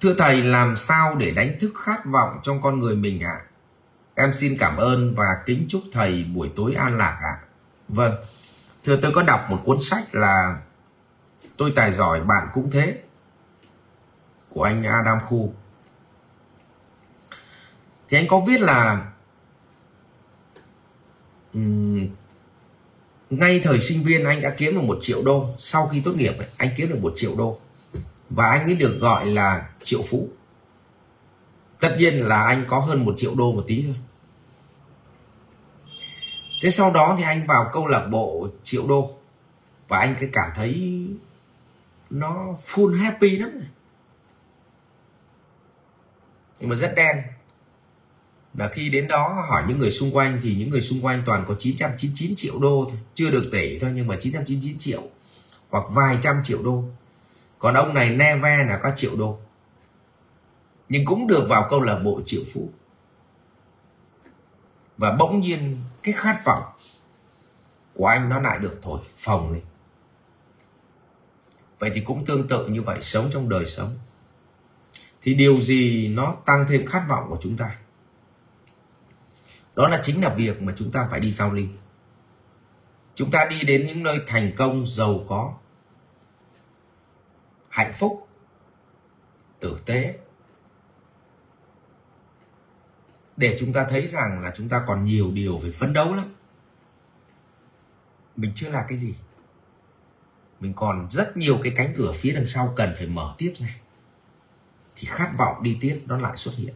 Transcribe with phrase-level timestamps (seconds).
[0.00, 3.44] thưa thầy làm sao để đánh thức khát vọng trong con người mình ạ à?
[4.14, 7.42] em xin cảm ơn và kính chúc thầy buổi tối an lạc ạ à.
[7.88, 8.14] vâng
[8.84, 10.58] thưa tôi có đọc một cuốn sách là
[11.56, 12.98] tôi tài giỏi bạn cũng thế
[14.48, 15.54] của anh Adam Khu
[18.08, 19.06] thì anh có viết là
[21.54, 22.08] um,
[23.30, 26.34] ngay thời sinh viên anh đã kiếm được một triệu đô sau khi tốt nghiệp
[26.56, 27.58] anh kiếm được một triệu đô
[28.36, 30.28] và anh ấy được gọi là triệu phú.
[31.80, 33.96] Tất nhiên là anh có hơn một triệu đô một tí thôi.
[36.62, 39.10] Thế sau đó thì anh vào câu lạc bộ triệu đô.
[39.88, 41.06] Và anh cái cảm thấy
[42.10, 43.68] nó full happy lắm rồi
[46.60, 47.16] nhưng mà rất đen.
[48.54, 51.44] Là khi đến đó hỏi những người xung quanh thì những người xung quanh toàn
[51.48, 52.98] có 999 triệu đô thôi.
[53.14, 55.02] Chưa được tỷ thôi nhưng mà 999 triệu
[55.70, 56.84] hoặc vài trăm triệu đô
[57.58, 59.38] còn ông này neve là có triệu đô.
[60.88, 62.70] Nhưng cũng được vào câu lạc bộ triệu phú.
[64.96, 66.62] Và bỗng nhiên cái khát vọng
[67.94, 69.62] của anh nó lại được thổi phồng lên.
[71.78, 73.98] Vậy thì cũng tương tự như vậy, sống trong đời sống.
[75.22, 77.78] Thì điều gì nó tăng thêm khát vọng của chúng ta?
[79.74, 81.76] Đó là chính là việc mà chúng ta phải đi giao linh
[83.16, 85.54] chúng ta đi đến những nơi thành công, giàu có
[87.76, 88.28] hạnh phúc,
[89.60, 90.18] tử tế.
[93.36, 96.34] Để chúng ta thấy rằng là chúng ta còn nhiều điều phải phấn đấu lắm.
[98.36, 99.14] Mình chưa là cái gì.
[100.60, 103.68] Mình còn rất nhiều cái cánh cửa phía đằng sau cần phải mở tiếp ra.
[104.96, 106.74] Thì khát vọng đi tiếp nó lại xuất hiện.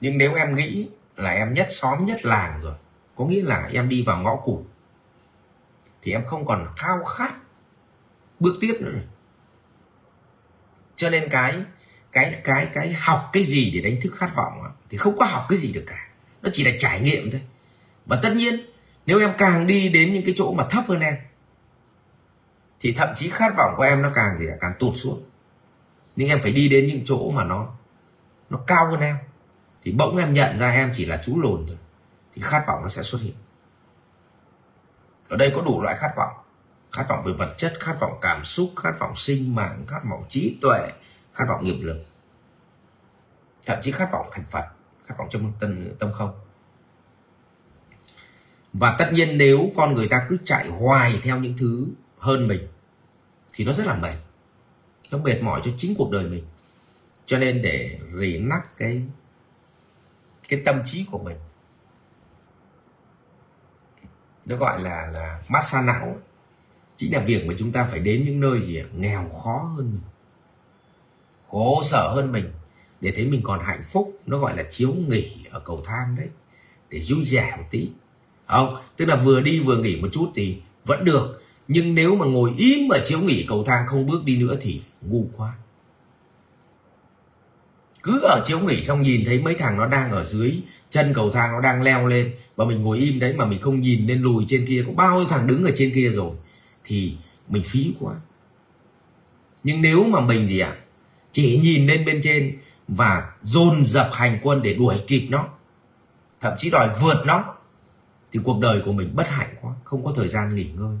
[0.00, 2.74] Nhưng nếu em nghĩ là em nhất xóm nhất làng rồi,
[3.16, 4.64] có nghĩa là em đi vào ngõ cụt,
[6.02, 7.34] thì em không còn khao khát
[8.40, 9.06] bước tiếp nữa rồi
[10.98, 11.54] cho nên cái
[12.12, 15.46] cái cái cái học cái gì để đánh thức khát vọng thì không có học
[15.48, 16.08] cái gì được cả.
[16.42, 17.40] Nó chỉ là trải nghiệm thôi.
[18.06, 18.60] Và tất nhiên,
[19.06, 21.14] nếu em càng đi đến những cái chỗ mà thấp hơn em,
[22.80, 25.22] thì thậm chí khát vọng của em nó càng gì càng tụt xuống.
[26.16, 27.74] Nhưng em phải đi đến những chỗ mà nó
[28.50, 29.16] nó cao hơn em.
[29.82, 31.76] Thì bỗng em nhận ra em chỉ là chú lồn thôi,
[32.34, 33.34] thì khát vọng nó sẽ xuất hiện.
[35.28, 36.32] Ở đây có đủ loại khát vọng
[36.92, 40.24] khát vọng về vật chất, khát vọng cảm xúc, khát vọng sinh mạng, khát vọng
[40.28, 40.92] trí tuệ,
[41.32, 42.04] khát vọng nghiệp lực.
[43.66, 44.64] Thậm chí khát vọng thành phật,
[45.06, 46.40] khát vọng trong tâm tâm không.
[48.72, 51.88] Và tất nhiên nếu con người ta cứ chạy hoài theo những thứ
[52.18, 52.68] hơn mình,
[53.52, 54.14] thì nó rất là mệt.
[55.10, 56.46] Nó mệt mỏi cho chính cuộc đời mình.
[57.26, 59.02] Cho nên để rỉ nắc cái
[60.48, 61.36] cái tâm trí của mình,
[64.44, 66.16] nó gọi là là massage não
[66.98, 70.02] chính là việc mà chúng ta phải đến những nơi gì nghèo khó hơn mình.
[71.48, 72.44] Khổ sở hơn mình.
[73.00, 76.28] Để thấy mình còn hạnh phúc, nó gọi là chiếu nghỉ ở cầu thang đấy.
[76.90, 77.88] Để vui vẻ một tí.
[78.46, 81.42] Không, tức là vừa đi vừa nghỉ một chút thì vẫn được.
[81.68, 84.80] Nhưng nếu mà ngồi im ở chiếu nghỉ cầu thang không bước đi nữa thì
[85.02, 85.52] ngu quá.
[88.02, 90.60] Cứ ở chiếu nghỉ xong nhìn thấy mấy thằng nó đang ở dưới
[90.90, 92.34] chân cầu thang, nó đang leo lên.
[92.56, 95.18] Và mình ngồi im đấy mà mình không nhìn lên lùi trên kia, có bao
[95.18, 96.32] nhiêu thằng đứng ở trên kia rồi?
[96.84, 97.16] Thì
[97.48, 98.14] mình phí quá.
[99.64, 100.78] Nhưng nếu mà mình gì ạ à,
[101.32, 102.58] chỉ nhìn lên bên trên
[102.88, 105.48] và dồn dập hành quân để đuổi kịp nó
[106.40, 107.54] thậm chí đòi vượt nó
[108.32, 110.96] thì cuộc đời của mình bất hạnh quá không có thời gian nghỉ ngơi.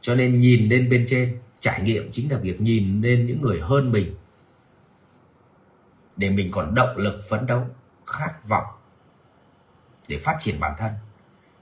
[0.00, 3.60] Cho nên nhìn lên bên trên trải nghiệm chính là việc nhìn lên những người
[3.60, 4.14] hơn mình
[6.16, 7.66] để mình còn động lực phấn đấu
[8.06, 8.64] khát vọng
[10.08, 10.92] để phát triển bản thân.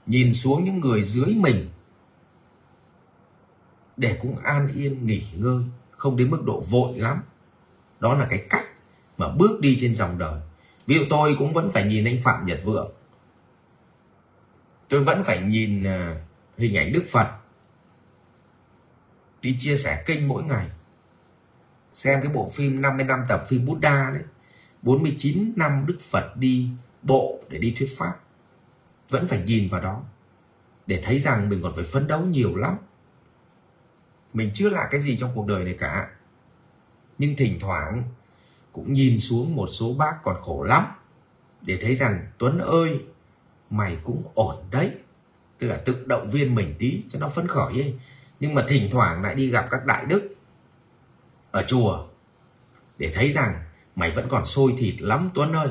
[0.05, 1.69] Nhìn xuống những người dưới mình
[3.99, 7.21] để cũng an yên nghỉ ngơi, không đến mức độ vội lắm.
[7.99, 8.65] Đó là cái cách
[9.17, 10.39] mà bước đi trên dòng đời.
[10.87, 12.91] Ví dụ tôi cũng vẫn phải nhìn anh phạm nhật vượng.
[14.89, 16.21] Tôi vẫn phải nhìn à,
[16.57, 17.27] hình ảnh đức phật.
[19.41, 20.69] Đi chia sẻ kinh mỗi ngày.
[21.93, 24.23] Xem cái bộ phim 50 năm tập phim Buddha đấy.
[24.81, 26.69] 49 năm Đức Phật đi
[27.03, 28.13] bộ để đi thuyết pháp.
[29.09, 30.03] Vẫn phải nhìn vào đó.
[30.85, 32.77] Để thấy rằng mình còn phải phấn đấu nhiều lắm
[34.33, 36.09] mình chưa là cái gì trong cuộc đời này cả.
[37.17, 38.03] Nhưng thỉnh thoảng
[38.71, 40.85] cũng nhìn xuống một số bác còn khổ lắm,
[41.61, 42.99] để thấy rằng Tuấn ơi,
[43.69, 44.91] mày cũng ổn đấy.
[45.57, 47.99] Tức là tự động viên mình tí cho nó phấn khởi ấy.
[48.39, 50.35] Nhưng mà thỉnh thoảng lại đi gặp các đại đức
[51.51, 52.07] ở chùa,
[52.97, 53.53] để thấy rằng
[53.95, 55.69] mày vẫn còn sôi thịt lắm Tuấn ơi.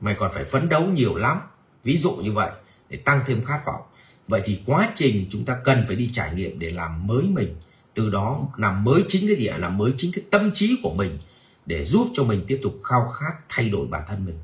[0.00, 1.40] Mày còn phải phấn đấu nhiều lắm.
[1.82, 2.50] Ví dụ như vậy,
[2.88, 3.82] để tăng thêm khát vọng
[4.30, 7.56] vậy thì quá trình chúng ta cần phải đi trải nghiệm để làm mới mình,
[7.94, 9.58] từ đó làm mới chính cái gì ạ?
[9.58, 11.18] Làm mới chính cái tâm trí của mình
[11.66, 14.38] để giúp cho mình tiếp tục khao khát thay đổi bản thân mình.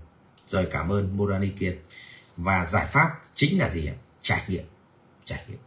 [0.46, 1.76] Rồi cảm ơn Morani Kiên.
[2.36, 3.94] Và giải pháp chính là gì ạ?
[4.22, 4.64] Trải nghiệm
[5.26, 5.58] trải nghiệm.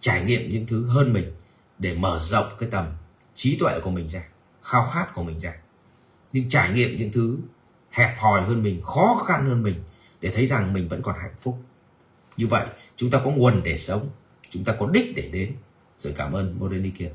[0.00, 1.32] Trải nghiệm những thứ hơn mình
[1.78, 2.86] để mở rộng cái tầm
[3.34, 4.22] trí tuệ của mình ra,
[4.62, 5.52] khao khát của mình ra.
[6.32, 7.38] Nhưng trải nghiệm, những thứ
[7.90, 9.74] hẹp hòi hơn mình, khó khăn hơn mình
[10.20, 11.62] để thấy rằng mình vẫn còn hạnh phúc
[12.36, 12.66] như vậy
[12.96, 14.08] chúng ta có nguồn để sống
[14.50, 15.52] chúng ta có đích để đến.
[15.96, 17.10] Rồi cảm ơn Moderni Kiên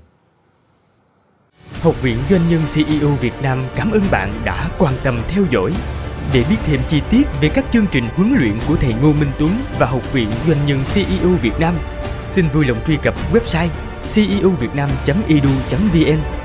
[1.81, 5.73] Học viện Doanh nhân CEO Việt Nam cảm ơn bạn đã quan tâm theo dõi.
[6.33, 9.31] Để biết thêm chi tiết về các chương trình huấn luyện của thầy Ngô Minh
[9.39, 11.75] Tuấn và Học viện Doanh nhân CEO Việt Nam,
[12.27, 13.69] xin vui lòng truy cập website
[14.13, 16.38] ceovietnam.edu.vn